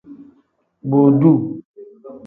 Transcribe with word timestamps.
Bodu. 0.89 1.31